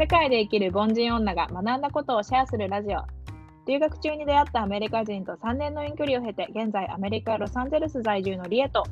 [0.00, 3.02] 世界で生きる凡人女が学んだことをシェアするラジオ。
[3.68, 8.82] 留学中に出会ったアメリカ人と3年の遠距離を経て、現在アメリカ・ロサンゼルス在住のリエと、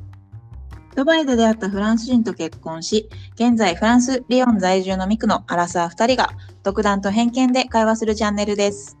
[0.95, 6.29] ドバイで出会ったフランス人と結婚し、現在フランス・リヨン在住のミクのアラサー2人が
[6.61, 8.98] 独断と偏見で会話するチャンネルです。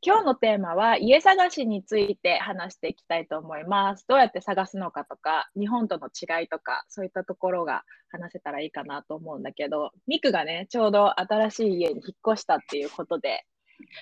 [0.00, 4.04] 今日のテーマは家探しについて話していきたいと思います。
[4.06, 13.44] どうやって探すのかとか、日本との違いとか、そういったところが話せたらいいかなと思うんだけど、ミクがね、ちょうど新しい家に引っ越したっていうことで、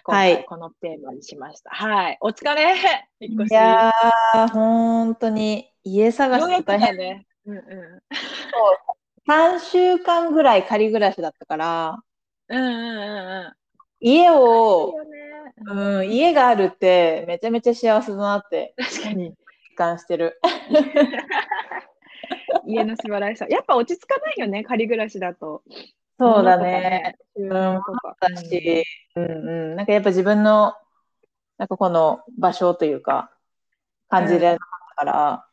[0.05, 1.70] 今はい回このテーマにしました。
[1.70, 2.19] はい。
[2.20, 2.77] お疲れ
[3.20, 3.50] 引っ越し。
[3.50, 6.80] いやー、本当に家探し大変。
[6.80, 7.27] だね。
[7.47, 8.02] うんう
[9.28, 11.98] 3週間ぐらい仮暮らしだったから、
[12.48, 12.55] ん。
[12.55, 13.52] うんうんうんうん。
[14.00, 15.25] 家いいを、よね。
[15.66, 19.34] うん、家があるってめちゃめちゃ幸せだなって確かに。
[19.70, 20.41] 実感してる。
[22.66, 23.47] 家の素晴らしさ。
[23.48, 25.62] やっぱ落ち着かないよね、仮暮らしだと。
[26.19, 27.17] そうだね。。
[27.36, 27.50] 収うん。
[27.50, 27.83] だ
[28.36, 29.28] し、うんう
[29.74, 30.74] ん、なんかやっぱ自分の、
[31.58, 33.30] なんかこの場所というか、
[34.08, 35.47] 感じられなかったから、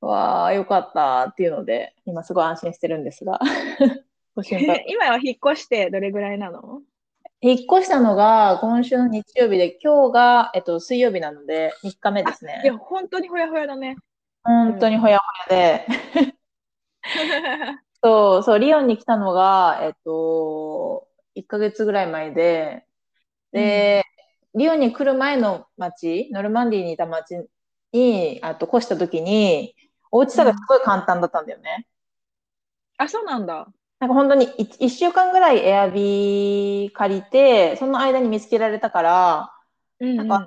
[0.00, 3.40] わあ、よかったっていうので、今すごい安心してるんですが、
[4.34, 4.84] ご心配。
[4.88, 6.82] 今は引っ越してどれぐらいなの？
[7.44, 12.78] 引っ越したのが今週の日曜日で、今日が、えっと、水曜日なので、3日目ですいや、ね。
[12.78, 13.96] 本当にほやほやだね。
[14.44, 15.86] 本当にほやほやで、
[18.00, 22.86] そう、そう、リヨンに来たのが、えっと、1ヶ月ぐらい前で、
[23.50, 24.04] で、
[24.54, 27.34] リヨンに来る前の町、ノルマンディーにいた町
[27.90, 29.74] に、あと越した時に、
[30.12, 31.88] お家探しすごい簡単だったんだよね。
[32.98, 33.66] あ、そうなんだ。
[34.02, 34.46] なんか本当に
[34.80, 39.52] 1週間ぐらいエアビー借りて、その間に見つけられたから、
[40.00, 40.44] うんうんなんか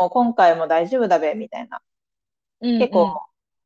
[0.00, 1.82] もう今回も大丈夫だべ、みたいな。
[2.60, 3.20] うんうん結構、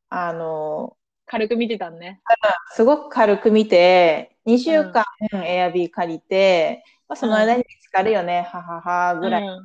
[0.09, 2.23] あの、軽く見てたんね。
[2.73, 5.05] すごく軽く見て、2週間
[5.45, 9.61] エアビー借りて、まあ、その間に見つかるよね、ははは、ぐらいの、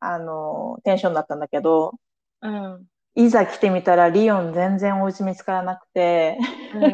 [0.00, 1.94] あの、テンションだったんだけど、
[2.42, 2.86] うん。
[3.16, 6.38] いざ来てみたら、リヨン全然お家見つからなくて、
[6.74, 6.92] うんうん。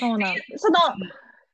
[0.00, 0.78] そうなんその、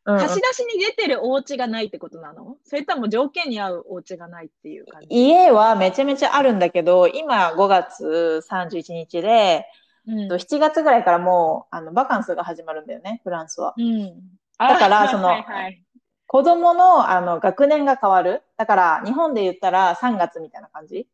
[0.05, 2.57] うん貸し出しに出てるお家がないってことなの？
[2.65, 5.07] それとも条件に合うお家がないっていう感じ？
[5.11, 9.65] 家はめちゃめちゃあるんだけど、今5月31日で、
[10.09, 13.75] うん7月ぐらいからもう、あの、バカンスが始まるんだよね、フランスは。
[13.77, 14.13] うん。
[14.59, 15.81] だからあそのはいはい
[16.27, 18.43] 子供の、あの、学年が変わる？
[18.57, 21.07] だから、日本で言ったら3月みたいな感じ？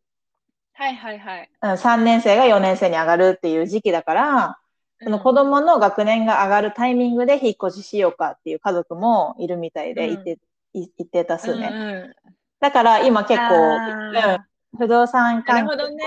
[0.78, 1.50] はいはいはい。
[1.60, 4.58] うん3年生が4年生に上がるっていう時期だから、
[5.02, 10.38] その子供の学年が上がるタイミングで引っ越ししようかっていう家族もいるみたいで、うんいて、
[10.74, 11.62] い一定多うん。
[11.64, 12.14] うん
[12.60, 14.38] だから今結構、うん
[14.76, 16.04] 不動産な関係るほどね。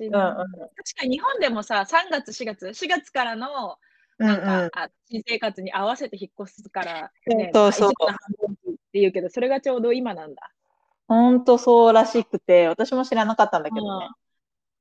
[0.00, 0.46] うんうん確
[1.00, 3.76] かに日本でもさ、3月、4月、4月からの
[4.18, 4.70] うんなんか、うん。
[4.84, 10.53] あ新生活に合わせて引っ越すから、ね、そうそうっていうけど、それがちょうど今なんだ。
[11.06, 14.08] ほんとそうらしくて、私も知らなかったんだけどね。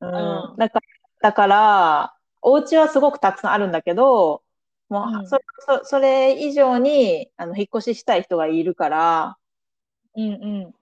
[0.02, 0.86] うんうんだから、
[1.22, 4.44] だから、お家はすごくたくさんあるんだけど、
[4.90, 9.38] もう、うんそそそれ以上に、あの、引っ越ししたい人がいるから、
[10.16, 10.36] うんう
[10.68, 10.76] ん。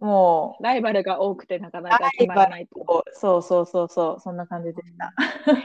[0.00, 3.04] もう、ライバルが多くてなかなか決まらないと。
[3.14, 5.12] そうそうそうそう、そんな感じでした。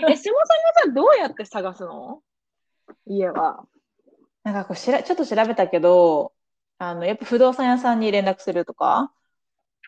[0.10, 0.42] え、下さんが
[0.86, 2.22] さ、どうやって探すの？
[3.06, 3.66] 家は。
[4.44, 6.32] なんかこうしら、ちょっと調べたけど、
[6.90, 9.14] あの、やっぱ不動産屋さんに連絡するとか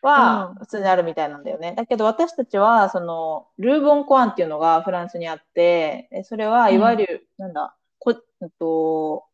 [0.01, 1.73] はうん普通にあるみたいなんだよね。
[1.75, 8.11] だけど私たちは、その、ルーボンコアンっていうのがフランスにあって、えそれはいわゆる、なんだ、こ、
[8.41, 9.25] えっと、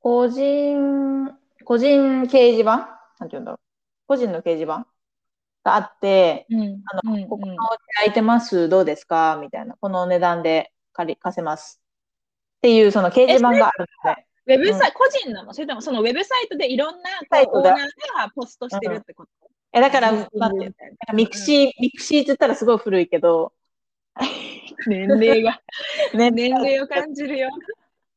[0.00, 1.28] 個人、
[1.64, 2.88] 個人掲示板？
[3.18, 3.60] なんて言うんだろう。
[4.06, 4.86] 個人の掲示板？
[5.62, 7.54] があって、うんあの、うんここの
[7.96, 8.68] 空いてます？
[8.70, 9.38] どうですか？
[9.40, 9.76] みたいな。
[9.80, 11.80] この値段で借り、貸せます。
[12.58, 14.26] っていう、その掲示板があるので。
[14.56, 19.30] ウェブサイト、個人なのそれともそのウェブサイトでいろんなオーナーがポストしてるってこと、
[19.72, 20.28] え、だから、うん。
[20.34, 20.72] なんて
[21.12, 23.52] mixi、mixi って言ったらすごい古いけど、
[24.86, 25.60] 年齢が、
[26.14, 27.50] ね、年齢を感じるよ。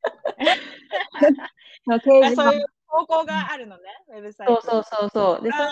[1.86, 5.44] そういう投稿があるのね、ウェブサイトそうそうそうそう。
[5.44, 5.70] で、それ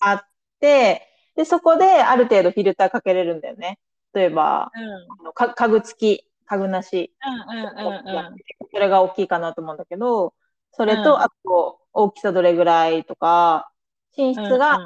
[0.00, 0.26] あっ
[0.60, 3.78] て、で、そこである程度フィルターかけれるんだよね。
[4.12, 5.20] 例えば、ーうん。
[5.20, 8.38] あのか家具付き、家具なし、うんうんうんうん。
[8.72, 10.34] それが大きいかなと思うんだけど、
[10.72, 11.04] それうん。
[11.04, 13.70] と、あと、大きさどれぐらいとか、
[14.16, 14.58] 寝室うんうん。
[14.58, 14.78] が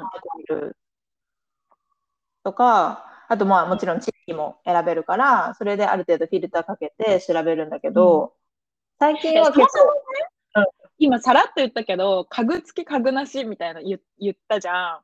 [2.43, 8.33] とか、あとまあもちろん地域も選べるから、それである程度フィルターかけて調べるんだけど、
[8.99, 9.93] 最近は結構、
[10.63, 10.65] ね、
[10.97, 15.01] 今さらっと言ったけど、家具付き家具なしみたいな言言ったじゃん。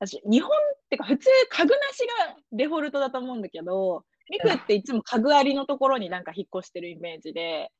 [0.00, 7.70] 私、日本ってか普通家具なしがデフォルトだと思うんだけど、ミクっていつも家具ありのところになんか引っ越してるイメージで、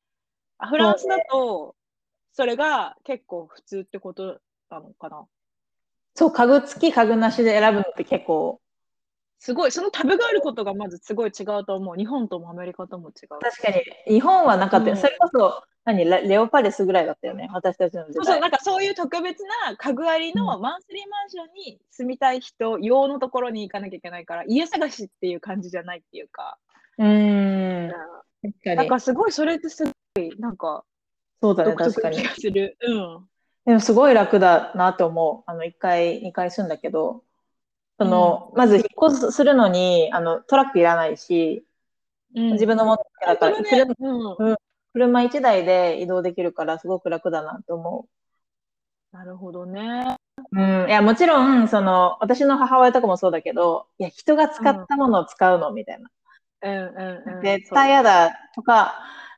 [0.59, 1.75] あフランスだと、
[2.33, 4.39] それが結構普通ってこと
[4.71, 5.27] なのかな？
[6.15, 8.61] そう、家具付き、家具なしで選ぶのって結構、
[9.39, 11.97] すごい、そのタブがあることがまずすごい違うと思う。
[11.97, 13.29] 日本ともアメリカとも違う。
[13.41, 13.83] 確かに、
[14.15, 14.95] 日本はなかったよ。
[14.95, 18.40] うんそれこそ、何、レレオパレスぐらいだったよね、私たちの時そうそう、代。
[18.40, 26.58] なんかそういう特別な家具ありのマンスリーマンションに住みたい人用のところに行かなきゃいけないから、家探しっていう感じじゃないっていうか。
[26.99, 27.93] うーん。
[28.64, 29.90] なんかすごい、それってすご
[30.20, 30.84] い、なんか
[31.40, 32.76] そうだね、独確かにする。
[32.81, 33.28] うん。
[33.67, 35.50] でもすごい楽だなと思う。
[35.50, 37.25] あの、1回、2回住んだけど、
[37.99, 41.64] その、まず引っ越しするのに、あの、トラックいらないし、
[42.35, 43.94] うん、自分の持ってだから、本当車だね
[44.38, 44.56] うん、
[44.93, 48.06] 車1台で移動できるから、すごく楽だなと思
[49.12, 50.17] なるほどね。
[50.53, 50.61] う。
[50.61, 50.89] うん。
[50.89, 56.11] いや、もちろん、その、私の母親とかもそうだけど、いや、人が使ったものを使うの、みたいな。
[56.62, 57.43] うんうんうん。
[57.43, 58.94] 絶対嫌だとか、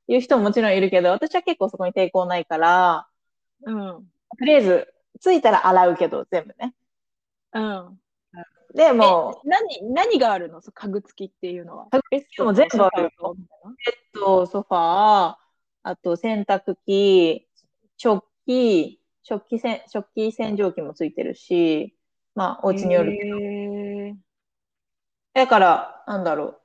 [0.07, 3.09] いう人ももちろんいるけど、私は結構そこに抵抗ないから、
[3.65, 3.75] そう。
[3.75, 4.11] うん。
[4.39, 6.75] とりあえず、着いたら洗うけど、全部ね。
[7.53, 8.01] うん。
[8.75, 10.61] で、もう、何、何があるの？
[10.61, 11.87] そ家具付きっていうのは。
[11.93, 13.37] 家具付きも全部あるよ
[13.87, 15.44] ベッド、ソファー、
[15.85, 17.47] あと洗濯機、
[17.99, 21.95] 食器、食器せん、食器洗浄機もついてるし、
[22.35, 24.19] まあ、お家によるけど。
[25.35, 26.61] だから、なんだろう。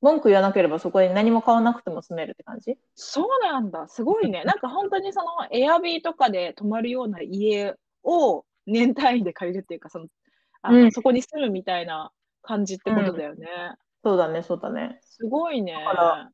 [0.00, 2.78] 文句言わなければそこに何も買わなくても住めるって感じ？
[2.94, 3.88] そうなんだ。
[3.88, 4.42] すごいね。
[4.44, 10.06] なんか本当にそのエアビーとかで泊まるような家を年単位で借りるっていうか、その
[10.62, 12.10] あの、うんそこに住むみたいな
[12.42, 13.48] 感じってことだよね。
[14.02, 14.98] そうだね、そうだね。
[15.02, 15.72] すごいね。
[15.72, 16.30] だから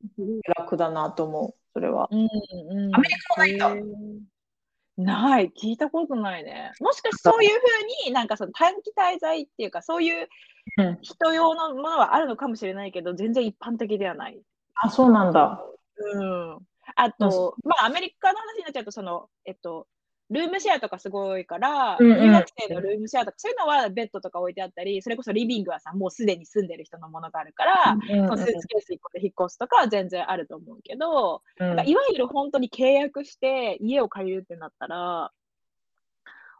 [0.57, 2.07] 楽だなと思う、それは。
[2.11, 2.95] うんうん。
[2.95, 3.73] アメリカもないんだ
[4.95, 6.71] ない、聞いたことないね。
[6.79, 10.27] もしかしてそういうふうになんかその短期滞在っていうか、そういう
[10.77, 14.39] うん人用のものはあるのかもしれないけど、全然一般的ではない。
[14.75, 15.63] あ、そうなんだ。
[15.97, 16.59] うん。
[16.95, 19.87] あと、まあ、アメリカの話になっちゃうと、その、えっと、
[20.29, 22.21] ルームシェアとかすごいから、うんうん。
[22.21, 31.67] 留学生のルームシェアとか、そういうのはベッドとか置いてあったり、それこそリビングはさ、もうすでに住んでる人のものがあるから、うんそのスーツケース1個で引っ越すとかは全然あると思うけど、うん。
[31.67, 35.31] なんかいわゆる本当に契約して家を借りるってなったら、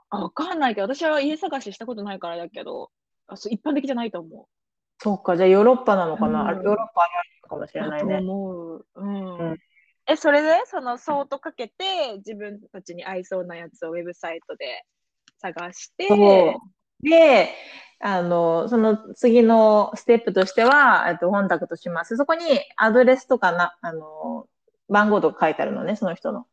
[0.10, 2.92] あわかんないけど、私は家探ししたことないからだけど、
[3.28, 4.48] あそう一般的じゃないと思
[5.00, 6.62] そうか、じゃあヨーロッパなのかな、うん。
[6.62, 7.14] ヨーロッパある
[7.44, 8.18] のかもしれないね。
[8.18, 8.86] 思う。
[8.96, 9.38] うん。
[9.38, 9.60] うん
[10.06, 14.86] え、それで、その、ソートかけて、自分たちに合いそうなやつをウェブサイトで
[15.38, 16.08] 探して、
[17.02, 17.54] で、
[18.00, 22.18] あの、その次のステップとしては、えっと、コンタクトします。
[22.18, 22.44] そこに
[22.76, 24.48] アドレスとかな、あの、
[24.90, 26.48] 番号とか書いてあるのね、その人の。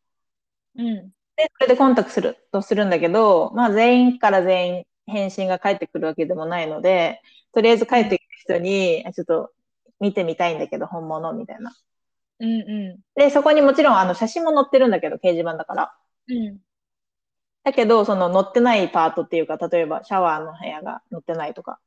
[0.76, 1.10] うん。
[1.36, 7.20] で、それでコンタクトするとするんだけど、まあ全員から全員返信が返ってくるわけでもないので、
[7.52, 9.52] とりあえず帰ってくる人に、あちょっと
[9.98, 11.72] 見てみたいんだけど、本物みたいな。
[12.40, 15.94] うんうで、そこにもちろんあの写真も載ってるんだけど、掲示板だから。
[16.28, 16.32] ん。
[16.32, 16.60] うん。
[17.64, 21.80] だけど、その載ってないパートっていうか、例えばシャワーの部屋が載ってないとか。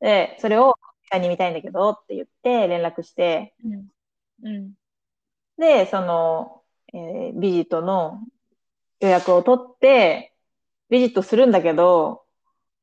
[0.00, 3.88] で、それを実際に見たいんだけどって言って連絡して、うん。
[4.44, 4.74] うん。
[5.58, 8.20] で、その、えービジットの
[9.00, 10.34] 予約を取って、
[10.90, 12.26] ビジットするんだけど、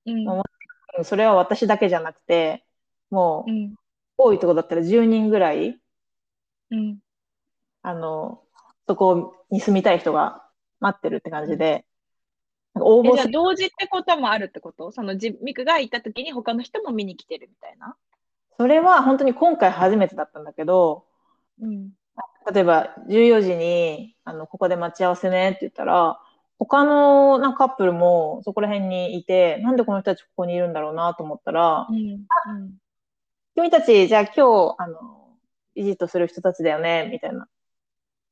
[0.06, 0.28] うん。
[0.40, 0.44] うん
[1.06, 2.66] それは私だけじゃなくて、
[3.12, 3.76] もう、うん。
[4.18, 5.80] 多いとこだったら10人ぐらい、
[6.72, 7.00] うん。
[7.82, 8.42] あの、
[8.88, 10.46] そこに住みたい人が
[10.80, 11.86] 待ってるって感じで、
[12.76, 14.92] 応募す同時ってこともあるってこと？
[14.92, 17.96] その、じミクが行った時に他の人も見に来てるみたいな？
[18.58, 21.06] それは本当に今回初めてだったんだけど、
[21.62, 21.92] うん。
[22.52, 26.20] 例えば14時に、あの、ここで待ち合わせねって言ったら、
[26.60, 31.98] 他のなんかカップルもそこら辺にいて、なんでこの人たちここにいるんだろうなと思ったらう、ん。
[31.98, 32.78] うん。
[33.56, 35.17] 君たち、じゃあ今日、あの、
[35.78, 37.48] ビジットする人たちだよね、みたいな。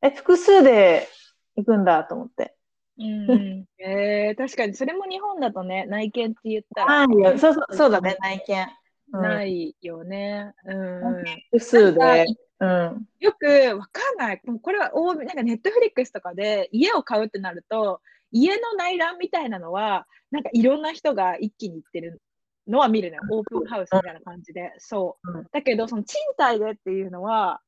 [0.02, 1.08] え、複数で
[1.56, 2.56] 行くんだと思って。
[2.98, 8.62] うんうん、 えー、確かに、それも日本だとね、内見って言ったら、はいよ、そうそう、そうだね、内見。
[8.64, 8.76] うん
[9.12, 10.52] ないよね。
[10.66, 11.26] うんうん。
[11.52, 12.26] 複数で。
[12.60, 13.08] うん。
[13.20, 13.46] よく
[13.78, 14.42] わかんない。
[14.46, 22.20] もうこれは大なんかネットフリックスとかで家を買うってなると、家の内覧みたいなのは、なんかいろんな人が一気に行ってる
[22.68, 23.24] のは見るのよ。
[23.32, 24.74] オープンハウスみたいな感じで。
[24.78, 25.48] そううん。
[25.52, 27.62] だけど、その賃貸でっていうのは、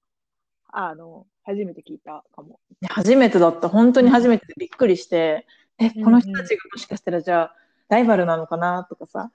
[0.70, 2.60] あの、初めて聞いたかも。
[2.89, 3.70] 初めてだった。
[3.70, 5.46] 本当に初めてでびっくりして、
[5.80, 7.56] え、うんこの人たちがもしかしたらじゃあ、
[7.89, 9.32] ライバルなのかなとかさ、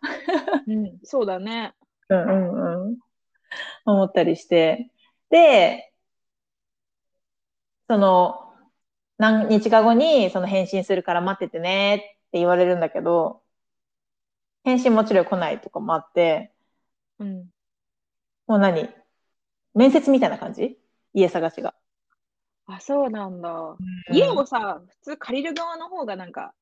[0.66, 1.74] うん、そうだね。
[2.08, 2.98] うんうんうん、
[3.86, 4.90] 思ったりして。
[5.30, 5.92] で、
[7.88, 8.52] その、
[9.18, 13.41] 何日か後にその返信するから待っててねって言われるんだけど、
[14.64, 16.52] 返信もちろん来ないとかもあって、
[17.18, 17.50] うん。
[18.46, 18.88] もう何？
[19.74, 20.78] 面接みたいな感じ？
[21.14, 21.74] 家探しが。
[22.66, 23.76] あ、そうなんだ。
[24.10, 26.54] 家をさ、普通借りる側の方がなんか、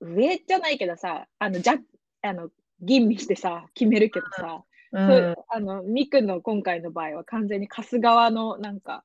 [0.00, 1.74] 上じゃないけどさ、あの、じゃ、
[2.22, 2.48] あの、
[2.80, 4.62] 吟味してさ、決めるけどさ、
[4.92, 9.04] うんあの、ミクの今回の場合は完全に貸す側のなんか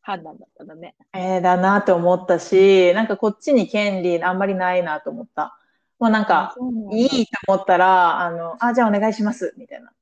[0.00, 0.94] 判断だったんだね。
[1.12, 5.58] えーだなって思ったし、なんかこっちに権利あんまりないなと思った。
[5.98, 6.54] もうなんか、
[6.92, 9.92] いいと思ったら、あの、あ、じゃあお願いします、みたいな。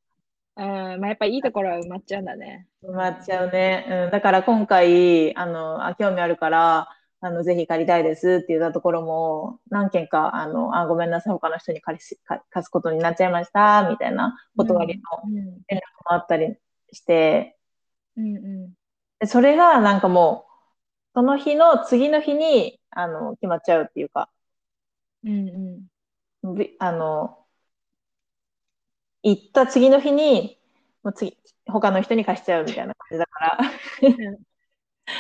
[0.57, 2.67] うん、まあやっぱいいところは埋まっちゃうんだね。
[2.83, 3.87] 埋まっちゃうね。
[4.07, 6.88] うん、だから今回、あの、あ、興味あるから、
[7.21, 16.57] あの、ぜひ借りたいですって言ったところも、何件か、あの、あ、ごめんなさい、他の人に借りし、か貸すことになっちゃいました、みたいな断りのうん、連絡もあったり
[16.93, 17.57] して、
[18.17, 18.71] うん、う
[19.19, 20.53] でそれがなんかもう、
[21.15, 24.31] その日の次の日に、あの、決まっちゃうっていうか、
[25.30, 25.88] ん、
[26.42, 27.47] うん、びあの、
[29.23, 30.59] 行った次の日に、
[31.02, 33.59] もう次、他の人に貸しちゃうみたいな感じだから。
[34.02, 34.38] うん。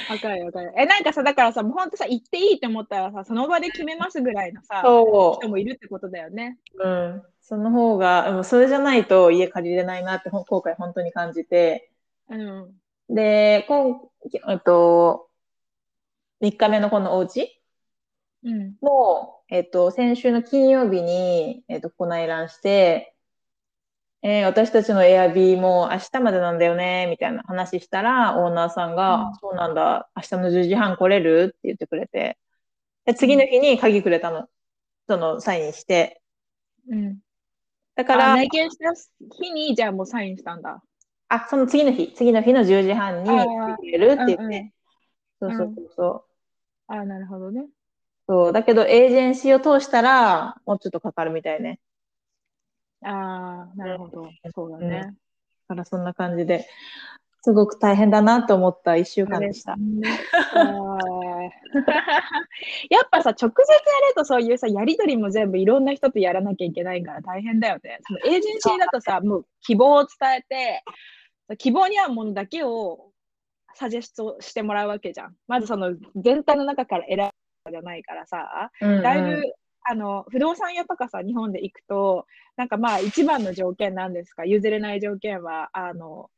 [0.08, 0.72] わかるわかる。
[0.76, 6.58] え、なんかさ、だからさ、もうほんとさ、行っていいって思ったらさ、その場で決めますぐらいのさ、そ人もいるってことだよね。
[6.78, 6.88] う。
[6.88, 7.22] うん。
[7.40, 11.90] その方が、でもそれじゃないと家借りれないなってほ今回本当に感じて。
[12.28, 12.80] うん。
[13.08, 14.00] で、今、
[14.48, 15.28] えっと、
[16.40, 17.60] 3日目のこのお家
[18.44, 18.76] うん。
[18.80, 23.14] も、えっと、先週の金曜日に、えっと、ここ内覧して、
[24.22, 31.50] えー私たちのエアビーも明日までなんだよね、みたいな話したら、オーナーさんが、うんそうなんだ、明日の10時半来れる？
[31.50, 32.38] って言ってくれて、
[33.04, 34.48] で、次の日に鍵くれたの。
[35.08, 36.22] その、サインして。
[36.88, 37.18] うん。
[37.94, 38.92] だから、あ内見した
[39.38, 40.82] 日に、じゃあもうサインしたんだ。
[41.28, 44.70] あ、その次の日、次の日の10時半にあー鍵くれるって言って、うんうん
[45.38, 46.36] そうそうそうそう。
[46.88, 47.66] あなるほどね。
[48.28, 51.78] そう、だけど、エージェンシーを通したら、もうちょっとかかるみたいね。
[53.04, 54.28] ああ、なるほど。
[54.54, 55.00] そうだうんね。
[55.68, 56.66] だからそんな感じで、
[57.42, 59.76] すごく大変だなと思った一週間でした。
[62.90, 68.00] やっぱさ、直接やるとそういうさ、やりとりも全部いろんな人とやらなきゃいけないから大変だよね。
[68.08, 70.82] そのエージェンシーだとさ、もう希望を伝えて、
[71.58, 73.12] 希望に合うものだけを
[73.74, 75.36] サジェストしてもらうわけじゃん。
[75.46, 77.24] まずその全体の中から選ぶ
[77.70, 79.02] じゃないからさ、うんうん。
[79.02, 79.42] だいぶ、
[79.88, 86.30] あの不動産屋とかさ、日本で行くと、なんかまあ、一番の条件なんですか、譲れない条件は、あの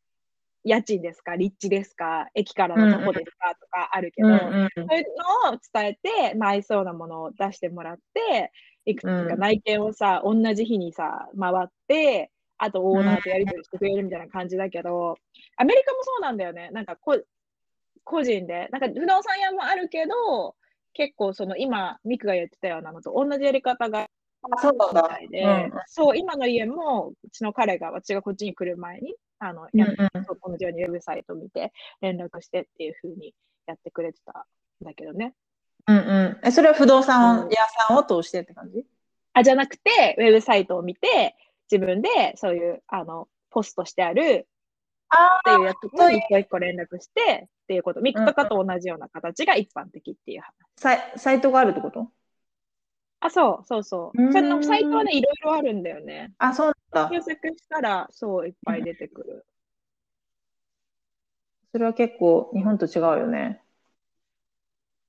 [0.65, 3.55] 家賃ですか、立地ですか、駅からの徒歩ですか？
[3.55, 4.41] とかあるけど、うんうん。
[4.43, 5.05] そういう
[5.47, 5.95] のを伝え
[6.31, 8.53] て、まあ、合いそうなものを出してもらって、
[8.85, 15.17] いくつかうん内見をさ、同じ日にさ、回って、あとオーナーとやり取りしてくれるみたいな感じだけど、
[15.57, 16.71] アメリカもそうなんだよね。
[16.73, 17.19] なんかこ
[18.05, 20.57] 個人で、なんか不動産屋もあるけど、
[20.99, 24.01] 結構その今、ミクが言ってたようなのと同じやり方が
[24.43, 29.97] あそうみたいで、うんそう、今の家も、うちの彼が、私がこっちに来る前に、あの、うんやうん
[30.43, 33.33] 同じようにウェブサイトを見て、連絡してっていう風に
[33.67, 35.35] やってくれてたんだけどね。
[35.87, 36.47] うんうん。
[36.47, 38.85] え、それは不動産屋さんを通してって感じ？
[39.35, 41.37] あ、じゃなくて、ウェブサイトを見て、
[41.71, 44.49] 自分でそういう、あの、ポストしてある
[45.11, 50.53] あっていうやつと一個一個連絡してっていうこと、ミクとかと同じような形が一般的っていう話。
[50.77, 52.11] サイサイトがあるってこと？
[53.21, 56.33] あ、そうそうそうのサイトはね、いろいろあるんだよね。
[56.39, 57.11] あ、そうだ。
[57.11, 59.45] 検索したら、そう、いっぱい出てくる。
[61.73, 63.61] それは結構日本と違うよね。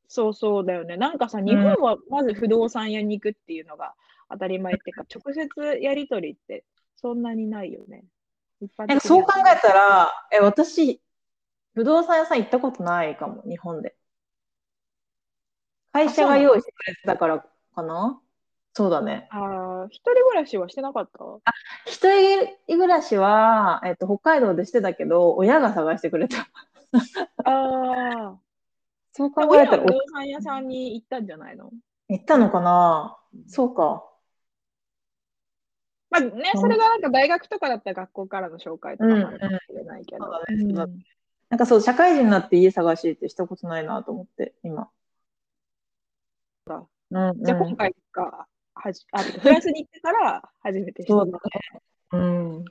[0.10, 0.98] そうそうだよね。
[0.98, 3.94] なんかさ、ん日本はまず不動産屋に行くっていうのが
[4.30, 6.66] 当たり前っていうか、直接やり取りって
[6.98, 8.04] そんなにないよね。
[8.78, 11.00] なんかそう考えたら、え、私、
[11.74, 13.96] 不動産屋さん行ったことないかも、日本で。
[15.92, 17.46] 会社が用意してくれてたから
[17.76, 18.22] かな？
[18.74, 19.28] そうだね。
[19.32, 21.20] ああ、一人暮らしはしてなかった？
[21.86, 22.04] 一
[22.68, 26.48] 人暮らしは、えっと、北海道でしてたけど、親が探してくれた。
[27.46, 28.40] ああ。
[29.12, 31.72] そう考え親たら、は不動産屋さんに行ったんじゃないの？
[32.10, 33.18] 行ったのかな？
[33.48, 34.06] そうか。
[36.12, 40.26] まあね、それがなんか大学とかだったら学校からの紹介とかもあるかもしれないけど。
[40.26, 41.00] うんうんそうだねそうだん
[41.50, 44.90] なんかそう、社会人になって家探しってしたことないなと思って、今。
[46.66, 47.44] かうん、うん。
[47.44, 51.14] じゃあ今回がはじあ、フランスに行ってから初めて知った。
[51.14, 51.40] そうだね。
[52.12, 52.66] うん。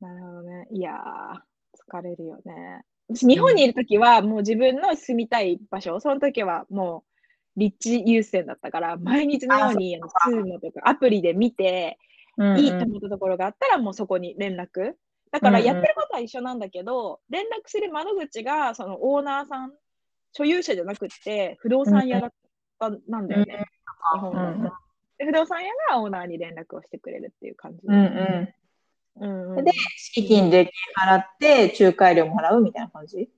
[0.00, 0.66] なるほどね。
[0.70, 2.82] いやー、疲れるよね。
[3.08, 7.04] 私、日本にいるときは、もう自分の住みたい場所、その時はも
[7.56, 11.98] う立地優先だったから、毎日のようにあのスーモとかアプリで見て、
[12.38, 14.94] うんいいと思ったところがあったら、もうそこに連絡。
[15.32, 15.66] だからうんうん。
[15.66, 19.72] やってることは一緒なんだけど、連絡する窓口が、そのオーナーさん、
[20.32, 22.32] 所有者じゃなくって、不動産屋だっ
[22.78, 23.66] た、なんだよね、
[24.22, 24.70] うんうん。
[25.18, 27.80] で不動産屋がオーナーに連絡をしてくれるっていう感じ。
[27.84, 28.54] うんう
[29.20, 29.64] うんうん。
[29.64, 30.72] で敷金、税金
[31.12, 33.22] 払って、仲介料も払うみたいな感じ？
[33.22, 33.30] い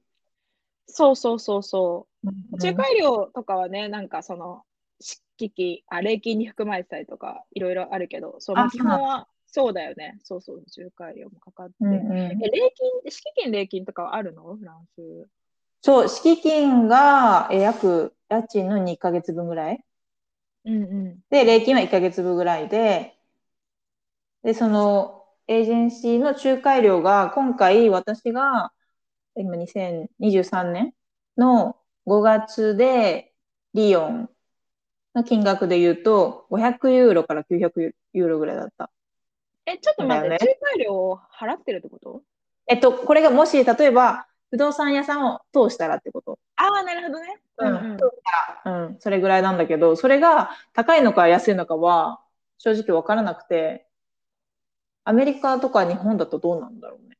[0.86, 2.28] そうそうそうそう。
[2.28, 4.62] うん仲介料とかはね、なんかその、
[5.00, 10.18] 敷金、あ、礼金に含まれてたりとか、いろいろあるけど、そう、まあ、基本はそうだよね。
[10.24, 11.74] そうそう、仲介料もかかって。
[11.80, 14.56] うんうんえ、礼金、敷金、礼金とかはあるの？
[14.56, 15.28] フランス。
[15.80, 19.84] そう、敷金がえ約家賃の2ヶ月分ぐらい？
[20.64, 21.20] うんうん。
[21.30, 23.16] で、礼金は1ヶ月分ぐらいで、
[24.42, 28.72] で、そのエージェンシーの仲介料が今回私が
[29.36, 30.94] 今2023年
[31.36, 33.32] の5月で
[33.72, 34.30] リヨン
[35.14, 38.90] の金額で言うと500ユーロから900ユーロぐらいだった。
[39.66, 42.22] え、ちょっと待って、仲介料を払ってるってこと？
[42.66, 46.38] えっと、これがもし例えば不動産屋さんを通したらってこと。
[46.56, 47.40] ああ、なるほどね。
[47.58, 47.98] うんうん。
[48.66, 52.20] うん、それぐらいなんだけど、それが高いのか安いのかは
[52.58, 53.86] 正直わからなくて、
[55.04, 57.16] アメリカとか日本だとどうなんだろうね。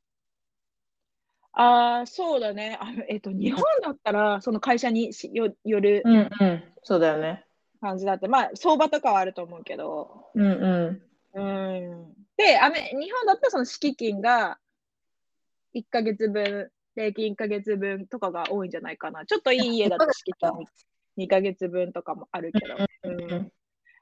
[1.53, 2.79] ああ、そうだね。
[2.81, 7.45] あえっと、日本だったら、その会社にしよよるうんうん、そうだよね。
[7.81, 11.03] 感じだって、まあ、相場とかはあると思うけど、うんう
[11.35, 12.24] うん。
[12.37, 14.59] で、アメ日本だったらその敷金が
[15.75, 19.25] 1ヶ月分、礼金1ヶ月分とかが多いんじゃないかな。
[19.27, 20.67] ちょっといい家だと敷金
[21.17, 22.77] 2ヶ月分とかもあるけど。
[23.05, 23.53] うんん。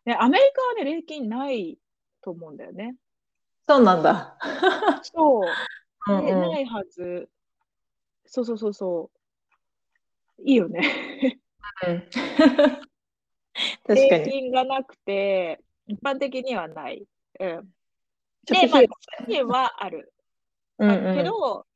[0.05, 1.79] ね、アメリカはね、礼金ない
[2.23, 2.97] と思うんだよね。
[3.67, 4.39] そうなんだ。
[5.03, 5.45] そう。
[6.09, 7.29] うんうんねないはず。
[8.25, 9.11] そうそうそうそ
[10.39, 10.43] う。
[10.45, 11.39] いいよね。
[11.87, 12.03] うん
[13.87, 14.31] 確か礼に。
[14.31, 17.07] 金がなくて、一般的にはない。
[17.39, 17.75] うん。
[18.47, 20.13] で、まあ、と費敷金はある。
[20.79, 21.67] 用あるけど、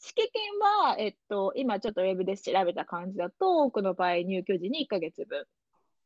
[0.00, 5.44] 敷金は、えっと、今ちょっとウェブで調べた感じだと、多くの場合、入居時に1ヶ月分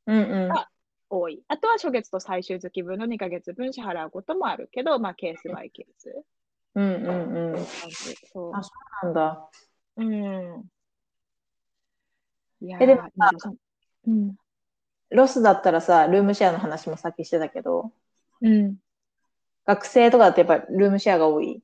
[0.06, 0.68] うんうんあ
[1.08, 1.42] 多い。
[1.48, 6.24] あとは初月と最終月分の2ヶ月分支払うこともあるけど、まあ、ケースバイケース。
[6.74, 7.66] うんうんうん。
[8.32, 8.60] そうあ
[9.02, 9.50] なんだ。
[9.96, 10.64] うん。
[12.60, 13.02] いやーえでも
[13.38, 13.52] さ
[14.06, 14.36] うん。
[15.10, 17.92] ロスだったらさ、ルームシェアの話もさっきしてたけど、
[18.40, 18.76] うん。
[19.66, 21.60] 学生とかだってやっぱルームシェアが多い？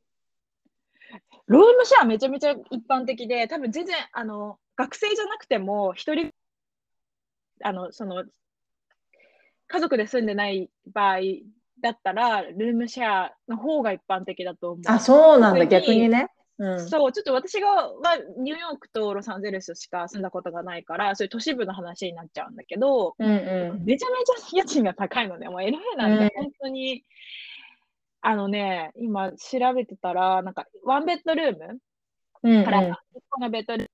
[1.46, 6.30] ロームシェアめちゃめちゃ一般的で、多分全然、あの、学生じゃなくても、一人、
[7.62, 8.24] あの、その、
[9.68, 11.18] 家族で住んでない場合
[11.80, 14.82] だったら、ルームシェアの方が一般的だと思う。
[14.86, 16.28] あ、そうなんだ、逆にね。
[16.58, 16.88] うん。
[16.88, 17.92] そう、ちょっと私がは
[18.38, 23.84] ニューヨークとロサンゼルスしか住んだことがないから、そういう都市部の話になっちゃうんだけど、うんうん。
[23.84, 25.48] めちゃめちゃ家賃が高いのね。
[25.48, 27.04] もう LA なんうんて本当に、
[28.24, 31.78] あのね、今調べてたら、なんかワンベッドルーム？
[32.44, 32.94] うんから、1
[33.28, 33.88] 個のベッドルー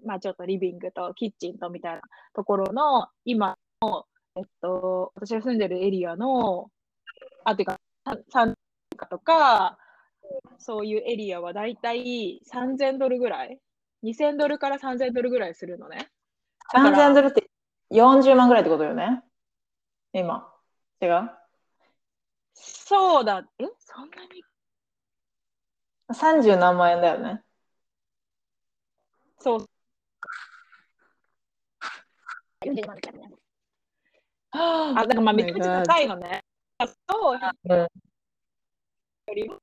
[0.00, 2.00] ム、まあちょっとリビングとキッチンとみたいな
[2.32, 6.70] ところの、今の、えっと、私が住んでるエリアの、
[7.44, 7.80] あ、てか、
[8.32, 8.54] 3
[9.10, 9.78] とか、
[10.58, 13.58] そういうエリアはだいたい3000ドルぐらい
[14.04, 16.08] ?2000 ドルから3000ドルぐらいするのね。
[16.72, 17.50] だから3000ドルって
[17.90, 19.22] 40万ぐらいってことよね？
[20.12, 20.52] 今。
[21.00, 21.30] 違う？
[22.58, 23.46] そうだ。
[23.58, 23.64] え？
[23.78, 24.42] そんなに
[26.12, 27.42] ?30 何万円だよね。
[29.38, 29.66] そう。
[34.50, 36.44] あ、だからまあめちゃめちゃ高いのね。
[37.08, 37.88] そう、うんよ
[39.34, 39.56] りも、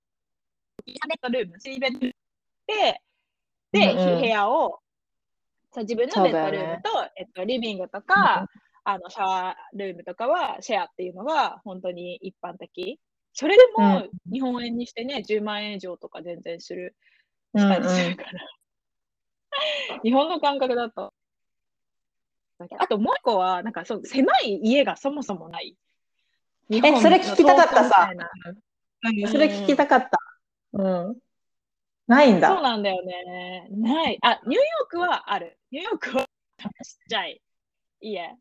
[0.86, 2.14] ベッドルーム、3ベッドルーム
[2.68, 3.02] で、
[3.72, 4.80] で、うんうん部屋を、
[5.72, 8.46] そう自分のベッドルームと、えっと、リビングとか、
[8.86, 13.00] あのシャワールームとかはシェアっていうのが本当に一般的。
[13.34, 16.96] それでも日本円にしてね、10万円以上とか全然する、
[17.56, 18.30] したりするから。
[20.04, 21.14] 日本の感覚だと。
[22.78, 25.76] あともう一個は、なんかそう、狭い家がそもそもない。
[26.70, 28.10] 日本のそれ聞きたかったさ
[29.32, 30.20] それ聞きたかった。
[30.74, 31.18] うん。
[32.08, 32.62] ないんそうだ。
[32.62, 33.68] なんだよね。
[33.72, 34.18] ない。
[34.22, 35.58] あ、ニューヨークはある。
[35.72, 36.26] ニューヨークは
[36.58, 36.68] ちっ
[37.10, 37.42] ちゃい
[38.00, 38.36] 家、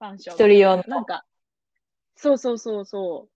[0.00, 0.36] マンション。
[0.36, 0.84] 一人用の。
[0.86, 1.24] なんか、
[2.16, 3.28] そうそうそうそ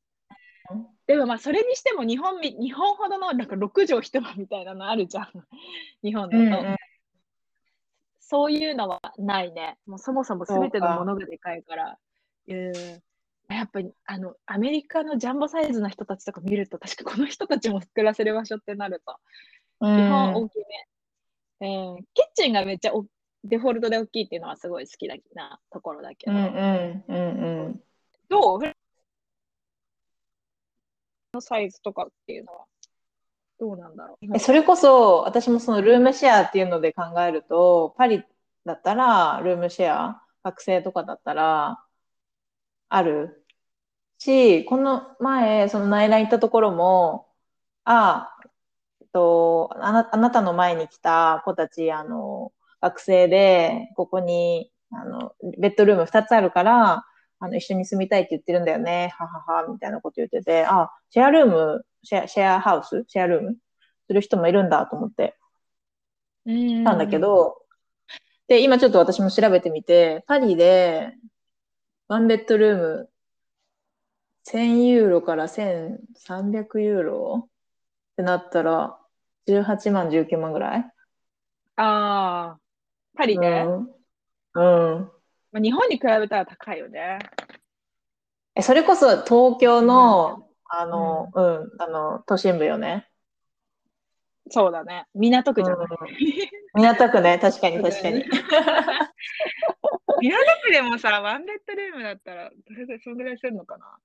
[0.71, 0.87] ううん。
[1.07, 5.29] でもまあ、それにしても日本み、日本ほどのなんか6畳一間みたいなのあるじゃん。
[6.03, 6.39] 日本だと。
[6.39, 6.77] うんうん
[8.33, 9.77] そういうのはないね。
[9.85, 11.99] もうそもそも全てのものがでかいから。
[12.49, 12.73] うん。
[13.55, 19.17] やっぱり、あの、アメリカのジャンボサイズの人たちとか見ると、確かこの人たちも暮らせる場所ってなると、
[19.81, 20.55] うん基本大き
[21.61, 21.95] め。
[21.95, 22.05] うん。
[22.15, 23.05] キッチンがめっちゃお
[23.45, 26.33] デフォルトで大きいっていうのはすごい好きなところだけど。
[26.33, 27.83] うんうんうんうん。
[28.29, 28.61] どう
[31.35, 32.65] のサイズとかっていうのは
[33.59, 38.25] どうなんだろうえそれこそ、私もそのルームシェアっていうので考えると、パリ
[38.65, 41.85] だったら、ルームシェア、学生とかだったら、
[42.89, 43.45] ある
[44.19, 47.29] し、この前、その内覧行ったところも、
[47.85, 48.49] ああ、
[49.13, 52.53] と、あなあなたの前に来た子たち、あの、
[52.83, 57.05] 学生で、ここに、あの、ベッドルーム2つあるから、
[57.41, 59.15] あの、一緒に住みたいって言ってるんだよね。
[59.19, 63.57] ははは、みたいなこと言ってて、あ、シェアルーム、シェア、シェアハウスシェアルーム
[64.09, 65.37] する人もいるんだと思って
[66.45, 66.85] うん。
[66.85, 67.57] たんだけ、ど、
[68.49, 71.15] で、今ちょっと私も調べてみて、パリで、
[72.09, 73.11] ワンベッドルーム、
[74.45, 77.49] 1000ユーロから1300ユーロ？
[78.15, 78.99] ってなったら、
[79.47, 80.93] 18万、19万ぐらい？
[81.77, 82.61] ああ、
[83.15, 83.67] パリね、
[84.55, 84.95] うん。
[84.97, 85.11] うん。
[85.53, 87.19] まあ、日本に比べたら高いよね。
[88.55, 93.09] え、それこそ東京の、あの、うん、あの、都心部よね。
[94.51, 95.07] そうだね。
[95.15, 95.87] 港区じゃない。
[95.87, 95.97] うん
[96.75, 98.25] 港区ね、確かに確かに。
[100.23, 103.99] 港区でもさ、ワンベッドルームだったら、どれぐらい、そのぐらいするのかな？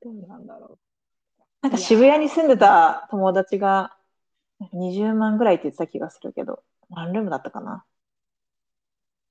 [0.00, 0.78] どうなんだろ
[1.60, 3.96] なんか渋谷に住んでた友達が、
[4.60, 7.84] なんか20万ぐらいって言ってた気がするけど、ワンルームだったかな？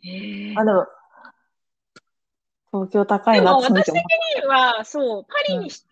[0.03, 0.86] えあ、でも、
[2.71, 4.03] 東京高いなってその時私的
[4.36, 5.86] 思には、そう、パリにし、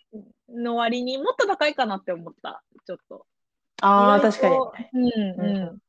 [0.49, 2.63] の割にもっと高いかなって思った。
[2.85, 3.15] ちょっと。
[3.17, 3.21] う。
[3.81, 4.73] ああ、確かにと。
[4.93, 5.81] うんう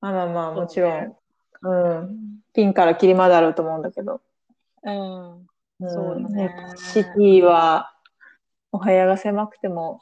[0.00, 1.16] まあまあまあ、もちろん。
[1.62, 2.40] うん。
[2.52, 4.20] ピンからキリまであると思うんだけど。
[4.84, 4.90] ん。
[4.90, 5.32] うん。
[5.36, 5.46] うん
[5.88, 7.92] そうだねシティは、
[8.70, 10.00] お部屋が狭くても、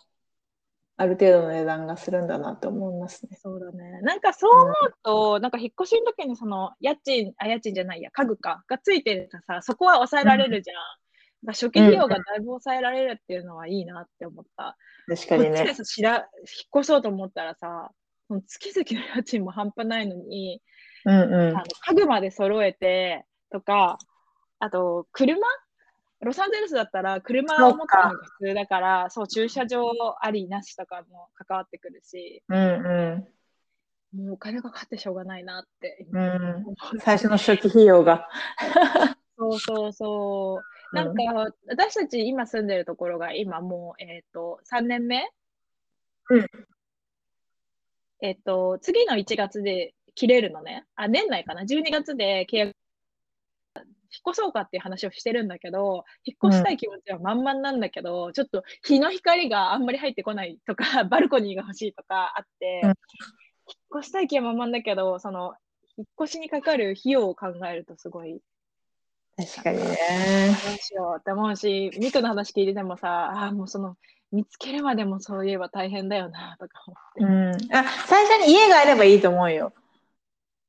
[1.00, 3.34] ある程度の値段がするんだなって思いますね。
[3.40, 4.02] そうだね。
[4.02, 10.76] なんかそう思うと、なんか引っ越しの時にその家賃、あ、家賃じゃないや、家具か、がついてるとさ、そこは抑えられるじゃん。
[10.76, 10.86] だか
[11.46, 14.76] ら初期費用がだいぶ抑えられるっていうのはいいなって思った。
[15.08, 15.48] 確かにね。
[15.48, 16.26] こっちでさ、知ら、引っ
[16.80, 17.90] 越そうと思ったらさ、
[18.46, 20.60] 月々の家賃も半端ないのに、
[21.06, 21.64] うんうんあの。
[21.86, 23.96] 家具まで揃えてとか、
[24.58, 25.46] あと車
[26.22, 33.28] ロサンゼルスだったら車を持っのが普通だから、そう、駐車場ありなしとかも関わってくるし、うんう
[34.12, 36.06] もうお金がかかってしょうがないなって。
[36.12, 36.16] ん。
[36.16, 37.00] うん。
[37.00, 38.28] 最初の初期費用が。
[39.38, 40.60] そうそうそ
[40.92, 40.94] う。
[40.94, 41.22] なんか、
[41.68, 45.30] 私たち今住んでるところが今もう、えっ、と、3年目？
[46.28, 46.46] うん
[48.22, 50.84] えっ、と、次の1月で切れるのね。
[50.94, 52.76] あ、年内かな ?12 月で契約、
[54.12, 62.94] 引っ越そうかっていう話をしてるんだけど、引っ越したい気持ちは満々なんだけど、ちょっと日の光があんまり入ってこないとか、 バルコニーが欲しいとかあって、うん
[63.92, 65.54] 引っ越したい気は満々だけど、その、
[65.96, 68.40] 引っ越しにかかる費用を考えるとすごい
[69.36, 70.56] 確かにね。
[70.64, 73.96] どうしようって思うし、ミクの話聞いててもさ、ああ、もうその、
[74.32, 77.64] 見つけるまでもそういえば大変だよな、とか思って。
[77.64, 77.74] うん。
[77.74, 79.72] あ、最初に家があればいいと思うよ。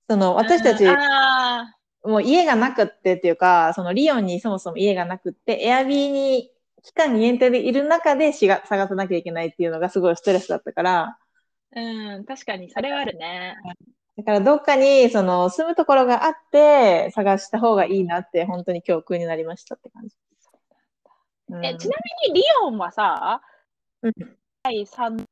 [0.10, 6.52] その、私たち、うんあもう家がなくってっていうか、そのリヨンにそもそも家がなくって、エアビーに
[6.84, 13.56] 期間限定でいる中でしが探さなきゃいけないっていうのがすごいストレスだったから、ーうん、確かにそれはあるね。
[14.18, 20.16] だからどっかにその住むところがあって探した方がいいなって本当に教訓になりましたって感じ。
[21.50, 21.96] うんえ、ちな
[22.28, 23.42] みにリヨンはさ、
[24.02, 24.14] うん
[24.64, 25.26] 第3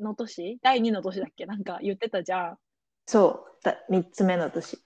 [0.00, 0.58] の年？
[0.62, 1.46] 第2の年だっけ？
[1.46, 2.58] なんか言ってたじゃん。
[3.06, 4.78] そう、だ3つ目の年。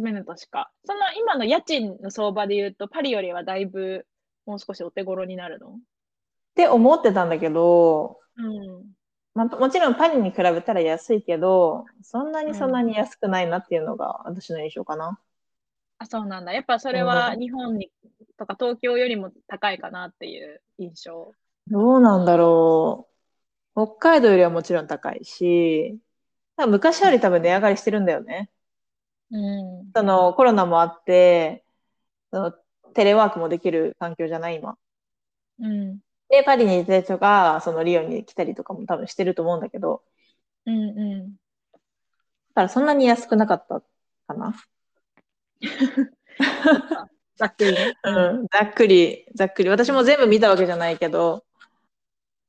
[0.00, 0.70] 3つ目の年か。
[0.84, 4.06] その今の家賃の相場で言うと、パリよりはだいぶ
[4.46, 5.68] もう少しお手頃になるの？
[5.68, 5.72] っ
[6.54, 8.84] て思ってたんだけど、うん。
[9.34, 15.20] まあ、もちろんパリに比べたら安いけど、そんなにそんなに安くないなっていうのが私の印象かな。
[15.98, 16.52] あ、そうなんだ。
[16.52, 17.90] やっぱそれは日本に
[18.38, 21.32] とか東京よりも高いかなっていう印象。
[21.68, 23.06] どうなんだろ
[23.76, 23.86] う。
[23.86, 25.96] 北海道よりはもちろん高いし、
[26.58, 28.50] 昔より多分値上がりしてるんだよね。
[29.30, 29.90] うん。
[29.94, 31.64] そのコロナもあって、
[32.32, 32.52] その
[32.94, 34.76] テレワークもできる環境じゃない今。
[35.60, 36.00] うん。
[36.28, 40.02] で、パリにいたりとか、そのリヨンに来たりとかも多分してると思うんだけど、
[40.66, 41.36] うんうん。
[42.54, 43.82] だからそんなに安くなかった
[44.26, 44.54] かな。
[47.36, 47.94] ざっくりね。
[48.04, 49.68] うん、ざっくり、ざっくり。
[49.70, 51.44] 私も全部見たわけじゃないけど、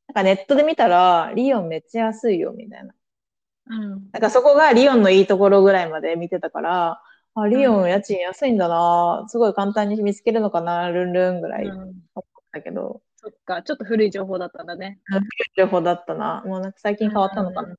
[0.07, 2.93] なんかネットで見たら、リヨンめっちゃ安いよ、みたいな。
[3.71, 3.89] うん。
[4.11, 7.01] なんかそこがリヨンのいいところぐらいまで見てたから、
[7.33, 11.93] あ、リヨン家賃安いんだな、すごい簡単に見つけるのかな、ルンルンぐらい思っうん
[12.51, 14.99] たけど、そっか、ちょっと古い情報だったんだね。
[15.55, 16.43] 情報だったな。
[16.45, 17.75] もうなんか最近変わったのかな。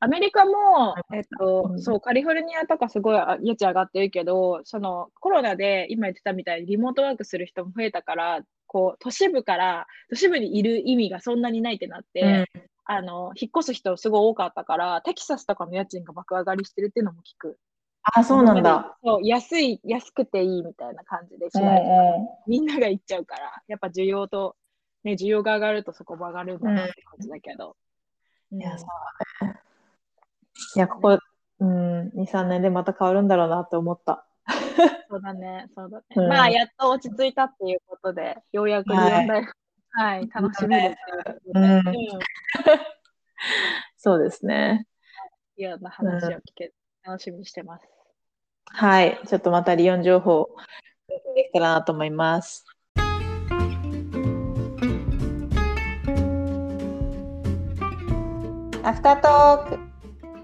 [0.00, 1.80] アメリカも、えっとう、ん。
[1.80, 12.44] そう、カリフォルニアとかすごいあ家賃上がってるけど、そのコロナで今言ってたみたいにリモートワークする人も増えたから、こう、都市部から、都市部にいる意味がそんなにないってなって、
[12.92, 17.56] あの、引っ越す人すごい多かったから、テキサスとかの家賃が爆上がりしてるっていうのも聞く。
[18.02, 18.96] あ、そうなんだ。
[19.04, 24.56] そう、安い、安くていいみたいな感じで、うんみんなが行っちゃうから、やっぱ需要と、
[25.04, 27.76] ね、需要が上がるとそこも上がるんだなって感じだけど。
[28.50, 28.88] いや、そう
[29.40, 29.60] だね。
[30.74, 31.18] いや、ここ、
[31.60, 34.26] うん、2、3年でまた変わるんだろうなって思った。
[35.08, 36.04] そうだね、そうだね。
[36.16, 39.54] うんまあ、やっと落ち着いたっていうことで、ようやく日はい本大学、
[39.92, 41.84] はい、楽しめるっていうことで、うんうん
[43.96, 44.86] そうですね。
[45.56, 46.72] いろんな話を聞け、
[47.02, 47.88] 楽しみにしてます。
[48.66, 49.20] はい。
[49.26, 50.50] ちょっとまたリヨン情報
[51.34, 52.64] できたらなと思います。
[58.82, 59.78] アフタートーク。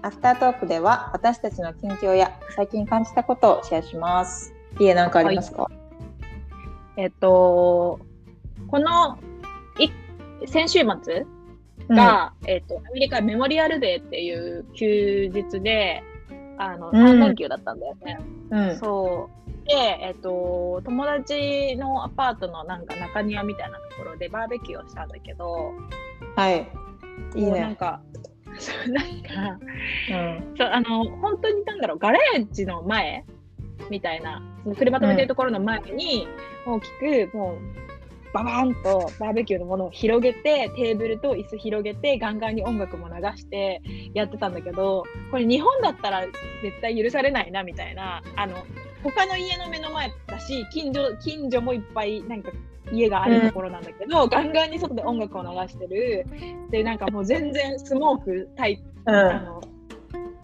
[0.03, 4.53] アフタートークでは私たちの近況や最近感じたことをシェアします。
[4.77, 5.67] リエなんかありますか、
[6.97, 7.99] えっと、
[8.69, 9.36] このい
[10.45, 11.25] 先週末
[11.89, 16.03] うんが、えっと、アメリカメモリアルデーっていう休日で、
[16.57, 18.19] あの、うん3連休だったんだよね。
[18.51, 18.77] うん。
[18.77, 19.67] そう。
[19.67, 25.73] で、えっと、友達のアパートのなんか中庭みたいなところでバーベキューをしたんだけど、
[26.35, 26.67] はい。
[27.35, 27.75] いいもうなんね。
[27.75, 28.01] か、
[28.59, 29.59] そうなんか、
[30.11, 30.55] うん。
[30.57, 33.23] そうあの本当になんだろうガレージの前
[33.89, 36.27] みたいなその車止めてるところの前に
[36.65, 37.57] 大きくもう
[38.33, 43.81] ババーンとバーベキューのものを広げてテーブルと椅子広げてガンガンに音楽も流して
[44.13, 46.25] やってたんだけどこれ日本だったら
[46.61, 48.55] 絶対許されないなみたいなあの
[49.03, 52.51] 他の家の目の前だし近所近所もいっぱいなんか
[52.91, 56.25] 家があるところなんだけど、ガンガンに外で音楽を流してる。
[56.69, 59.15] でなんかもう全然スモークタイプうん。
[59.15, 59.61] あの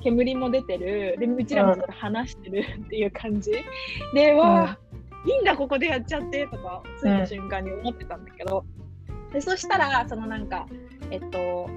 [0.03, 1.15] 煙も出てる。
[1.17, 3.51] でうちらもずっと話してるっていう感じ。
[4.13, 4.77] でわあ、
[5.25, 8.65] いいんだここでやっちゃってとかついた瞬間に思ってたんだけど、
[9.31, 10.67] でそしたらそのなんか
[11.11, 11.69] えっと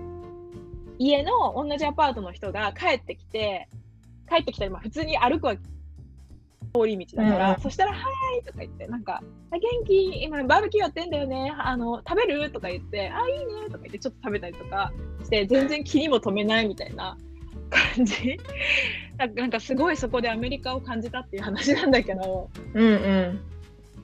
[0.98, 3.68] 家の同じアパートの人が帰ってきて
[4.28, 5.62] 帰ってきたらまあ普通に歩くわけ。
[6.74, 7.60] 通り道だから、うん。
[7.60, 11.54] そしたら「はーい」とか言ってなんか「あ元気今バーベキューやってんだよね。
[11.56, 17.16] あの食べる?」とか言って「あいいね」とか言ってちょっと食べたりとかして全然気にも留めないみたいな
[17.70, 18.38] 感じ
[19.16, 23.40] なんかすごいそこでアメリカを感じたっていう話なんだけどうんうん。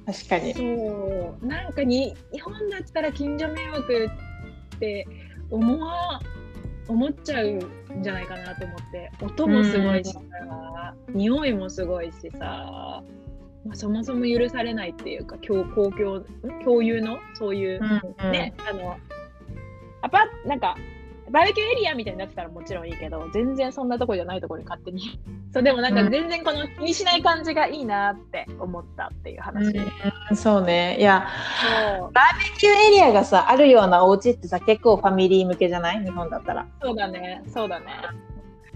[0.07, 0.55] 確かに。
[0.55, 4.11] そうなんかに日本だったら近所迷惑
[4.77, 5.07] って
[5.51, 6.21] 思わ
[6.89, 13.03] 思っちゃうんじゃないかなと思って音もすごいしさ、匂いもすごいしさ、
[13.65, 16.25] まあ、そもそも許されないっていうか共公共ん
[16.65, 18.33] 共有のそういう、うんうん。
[18.33, 18.97] ねあの
[20.03, 20.77] アパなんか
[21.33, 25.19] バーベキューエリアみたいになってたらもちろんいいけど全然そんなとこじゃないところに勝手に
[25.53, 29.77] そうでもなんか全然この気にしない感じがいいなって思ったっていう話、
[30.31, 30.97] うん、そうね。
[30.99, 31.27] いや、
[32.13, 36.03] バーベキューエリアがさ、あるようなお家ってさ、結構ファミリー向けじゃない？
[36.05, 36.67] 日本だったら。
[36.81, 37.87] そうだね、そうだね。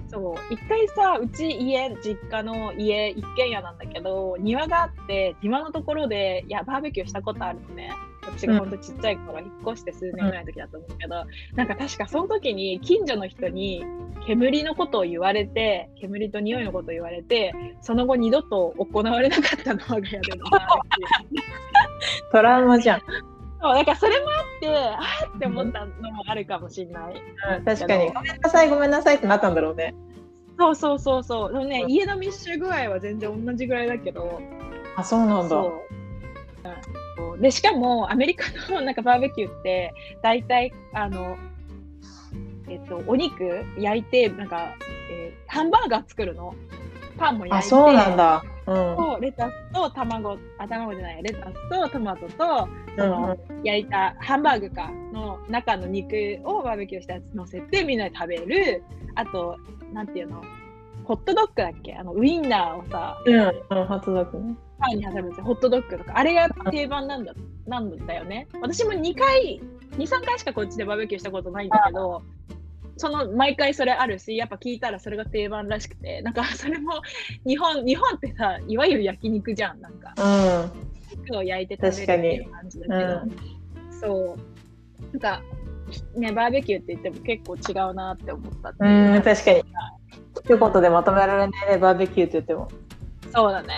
[0.08, 7.90] そう、一回さ、うち家、実家の家、一軒家なんだけど、庭があって、庭のところで、いや、バーベキューしたことあるのね。
[8.26, 13.84] 私がほんとちっちゃい頃、引っ越して数年ぐらいの時だと思うけど、なんか確かその時に近所の人に
[14.26, 22.32] 煙のことを言われて、煙と匂いのことを言われて、その後二度と行われなかったの、我が家でのバーベキュー。
[22.32, 23.00] トラウマじゃん。
[23.62, 27.14] そう、だからそれもあって、あーって思ったのもあるかもしれない。
[27.58, 28.12] うん、確かに。
[28.12, 29.94] ごめんなさい、ごめんなさいってなったんだろうね。
[30.58, 31.52] そうそうそうそう。
[31.52, 34.40] でもね、うん家の密集具合は全然同じぐらいだけど、
[34.96, 35.56] あ、そうなんだ。
[37.16, 37.26] そう。
[37.26, 41.36] うんそうでしかもアメリカのなんかバーベキューって大体あの
[42.68, 44.74] えっとお肉焼いてなんか、
[45.10, 46.54] えーハンバーガー作るの？
[47.16, 48.42] パンも焼いあ、てそうなんだ。
[48.66, 48.74] うん。
[48.96, 58.82] とレタスと卵あ卵じゃないレタスとトマトとうんうん焼いたハンバーグかの中の肉をバーベキューしたやつ乗せてみんなで食べる
[59.14, 59.56] あと
[59.92, 60.42] なんていうの？
[61.04, 61.94] ホットドッグだっけ？
[61.94, 63.44] あのウインナーをさうん、うん、
[63.86, 64.56] ホットドッグね。
[64.78, 66.12] パンに挟むやつホットドッグとか。
[66.16, 67.34] あれが定番なんだ
[67.66, 68.46] なんだよね。
[68.60, 69.60] 私も2回
[69.92, 72.22] 23回しかこっちでバーベキューしたことないんだけど
[72.96, 76.22] その毎回それあるしやっぱ聞いたらそれが定番らしくて。
[76.22, 77.00] なんかそれも
[77.46, 79.80] 日本日本ってさいわゆる焼肉じゃん。
[79.80, 81.20] なんかうん。
[81.22, 83.30] 肉を焼いて食べるっていう感じだけど、う
[84.00, 85.18] そう。
[85.18, 85.42] なんか
[86.16, 89.62] ねバーベキューって言っても結構違うなって思ったってう、ん、確かに。
[90.44, 92.68] 一言でまとめられないね、バーベキューって言っても。
[93.32, 93.74] そうだね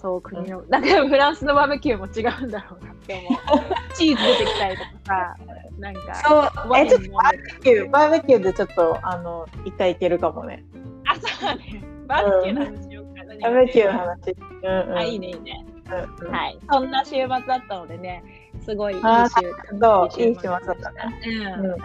[0.00, 2.92] そう国の だからフランスのバーベキューも違うんだろうな。
[2.92, 5.36] って思うチーズ出てきたりとかさ
[5.78, 10.64] なんかそう、え、ちょっとバーベキュー、バーベキューでちょっと、あの、一回いけるかもね。
[11.06, 11.82] あそうだね。
[12.06, 14.36] バーベキューの話しようか、何バーベキューの話。
[14.62, 14.96] うん、うん。
[14.98, 15.66] あいいねいいね。
[16.20, 16.34] うんうん。
[16.34, 16.58] はい。
[16.70, 18.24] そんな週末だったのでね。
[18.64, 19.40] すごいいい週あそ
[20.20, 21.20] ういい週末だだったね。
[21.26, 21.76] うんうん、う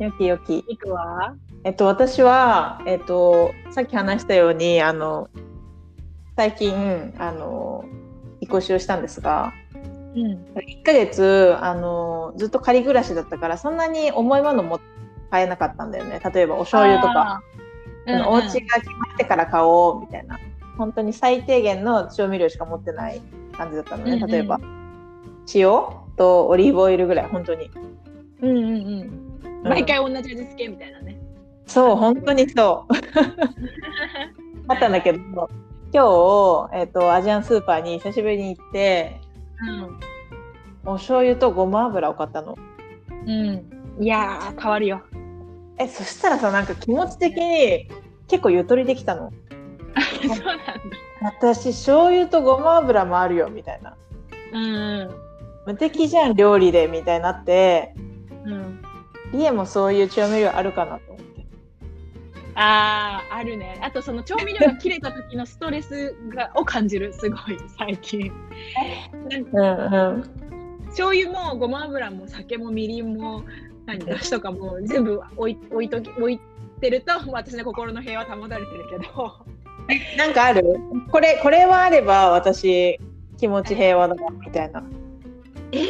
[0.00, 0.04] ん。
[0.04, 0.58] よきよき。
[0.58, 1.34] いくわ。
[1.64, 5.28] えっと、私は、えっと、さっき話したように、あの、
[6.36, 7.84] 最近、あの、
[8.40, 9.52] 引っ越しをしたんですが、
[10.14, 10.22] うん
[10.54, 14.80] 1ヶ月、あの、ずっと仮暮らしだったから、そんなに重いもの持っ
[15.32, 16.20] 買えなかったんだよね。
[16.32, 17.42] 例えばお醤油とか、
[18.06, 20.36] うんうんお家が決まってから買おうみたいな。
[20.76, 23.22] 本当に最低限の調味料しか持ってない
[23.56, 24.14] 感じだったのね。
[24.14, 24.58] うんうん例えば、
[25.54, 25.70] 塩
[26.16, 27.70] とオリーブオイルぐらい、本当に。
[28.40, 29.32] うんうんうん。
[29.64, 31.16] うん毎回同じ味付けみたいなね。
[31.68, 32.92] そう、本当にそう。
[34.66, 35.48] あったんだけど、
[35.94, 39.20] 今日、えっ、と、アジアンスーパーに久しぶりに行って、
[40.86, 42.56] お醤油とごま油を買ったの。
[43.26, 43.30] うん。
[43.30, 44.02] うん。
[44.02, 45.02] いやー、変わるよ。
[45.78, 47.88] え、そしたらさ、なんか気持ち的に
[48.26, 49.30] 結構ゆとりできたの。
[50.26, 50.74] そうなんだ。
[51.20, 53.94] 私、醤油とごま油もあるよ、みたいな。
[54.52, 55.10] うん
[55.66, 57.94] 無敵じゃん、料理で、みたいになって、
[58.46, 58.52] うん。
[58.52, 59.40] うん。
[59.40, 61.31] 家もそういう調味料あるかなと思って。
[62.54, 63.78] あー、あるね。
[63.82, 68.32] あとその調味料が切れた時のストレスがを感じる、すごい、最近。
[69.30, 70.86] なんかうんうん。
[70.86, 73.44] 醤油もごま油も酒もみりんも
[73.86, 76.40] 何だしとかも全部置い置いとき置い
[76.80, 79.44] てると私の心の平和保たれてるけど
[80.18, 80.62] なんかある？
[81.10, 83.00] これ、これはあれば私、
[83.38, 84.84] 気持ち平和だな、みたいな。
[85.72, 85.80] えー、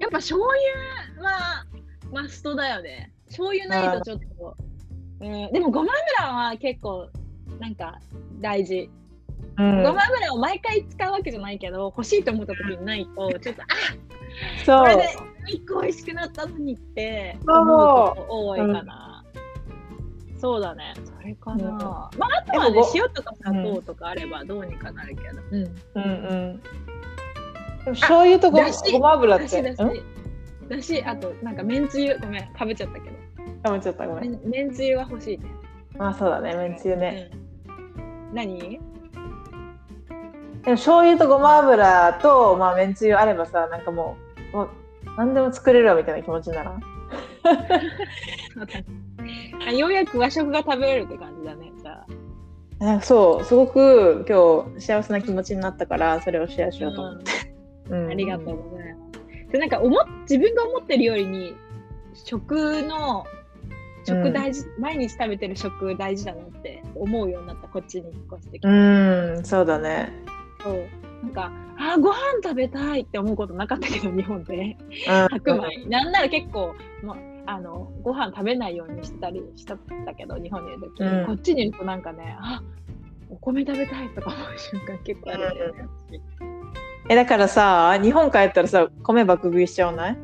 [0.00, 0.44] やっぱ醤
[1.16, 1.64] 油は
[2.12, 4.56] マストだよね醤油ないとちょっと、
[5.20, 7.08] うん、でもごま油は結構
[7.58, 8.00] なんか
[8.40, 8.90] 大事、
[9.56, 13.66] うんごま油を毎回使うわけじゃないけど欲しいと思った時にないと ちょっとあ
[14.64, 15.02] そうこれで
[15.48, 19.24] 一個美味しくなったのにって思うこと多いかな。
[20.36, 21.68] そうだね、それかな。
[21.68, 25.42] うんまあ、あとはね塩とか砂糖とかあればどうにかなるけど。
[25.50, 25.64] うん。
[25.94, 26.62] うん
[27.86, 27.92] うん。
[27.94, 28.60] 醤油とご
[29.00, 29.62] ま油って。
[29.62, 30.02] だし。
[30.68, 33.16] だし、あと、なんか、めんつゆ、ごめん、かぶっちゃったけど。
[33.64, 34.40] 食べちゃった、ごめん。
[34.44, 35.44] めんつゆは欲しいね。
[35.96, 37.30] まあそうだね、めんつゆね。
[37.68, 38.34] うん。
[38.34, 38.80] 何？
[40.62, 44.16] でも醤油とごま油と、まあ、めんつゆあればさ、なんかも
[44.52, 44.68] う、もう
[45.16, 46.80] 何でも作れるわみたいな気持ちにならん？
[49.76, 52.04] ようやく和食が食べれるって感じだね、じゃ
[52.96, 53.00] あ。
[53.00, 57.32] そう、すごく今日幸せな気持ちになったから、それをシェアしようと思って。
[57.90, 59.06] うんありがとうございま
[59.46, 59.52] す。
[59.52, 61.54] でなんか思っ自分が思ってるよりに
[62.12, 63.24] 食の
[64.08, 68.70] 食大事、毎日食べてる食大事だなって思うようになったこっちに引っ越してきて、う
[69.40, 70.12] ん、そうだね。
[70.62, 70.88] そう。
[71.22, 74.54] なんかあーご飯食べたいって思うことなかったけど日本で。
[74.56, 75.28] うん。
[75.30, 75.86] 白米。
[75.88, 77.16] なんなら結構、ま
[77.46, 81.26] あ、あのご飯食べないようにしたりしたんだけど日本にいる時、うん。
[81.26, 82.62] こっちにいるとなんかねあ
[83.30, 85.88] お米食べたいとか思う瞬間結構あるんだよね、
[87.10, 90.18] え、だからさ、日本帰ったらさ、米爆食いしちゃわない？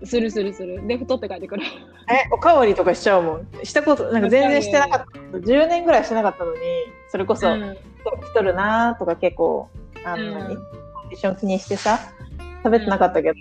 [0.00, 1.62] すするするするで太って帰ってくる
[2.10, 3.48] え、おかわりとかしちゃうもん。
[3.62, 5.38] したこと、なんか全然してなかった。
[5.38, 6.58] 10年ぐらいしてなかったのに、
[7.10, 7.76] それこそ、うん
[8.20, 9.68] 太るなとか結構、
[10.04, 10.62] あの、うん何コ
[11.06, 11.98] ンディション気にしてさ、
[12.64, 13.34] 食べてなかったけど、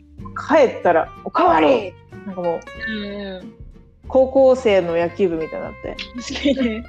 [0.50, 1.94] 帰ったら、おかわり
[2.26, 2.60] なんかもう、
[2.92, 3.54] うんうん
[4.10, 5.96] 高校生の野球部みたいになって。
[6.46, 6.84] 確かにね。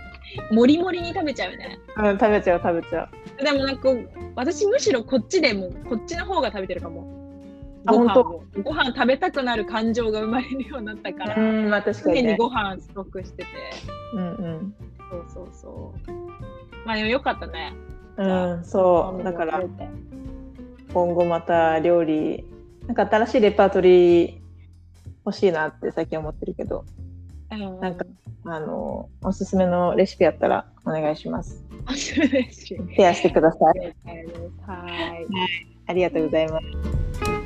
[0.52, 1.78] もりもりに食べちゃうね。
[1.96, 3.08] うん、食べちゃう、食べちゃ
[3.40, 3.44] う。
[3.44, 3.88] でもなんか、
[4.36, 7.17] 私むしろこっちでも、こっちの方が食べてるかも。
[7.88, 12.22] あご飯本をご飯食べたくなる感情が生まれるようになったから、うん、まあ確かにね。
[12.22, 13.46] 常にご飯ストックしてて。
[14.14, 14.74] うん
[15.10, 16.10] そうそうそう。
[16.86, 17.72] まあでもよかったね。
[18.18, 18.58] うん。
[18.58, 19.24] うん、そう。
[19.24, 19.62] だから、
[20.92, 22.44] 今後また料理、
[22.86, 24.38] なんか新しいレパートリー
[25.24, 26.84] 欲しいなって最近思ってるけど、
[27.50, 28.04] うん、なんか
[28.44, 31.64] あの、おすすめのレシピあったらお願いします。
[31.88, 32.66] おすすめですし。
[32.66, 33.78] シェアしてください。
[34.66, 35.26] はい。
[35.86, 37.37] ありがとうございます。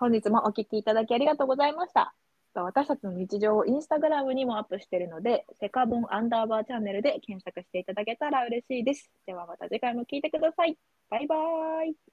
[0.00, 2.14] 本日もお聞きいただきありがとうございました。
[2.54, 9.10] 私たちの日常をインスタグラムにもアップしているので、セカボンアンダーバーチャンネルで検索していただけたら嬉しいです。
[9.26, 10.78] ではまた次回も聞いてください。
[11.10, 12.00] バイバーイ。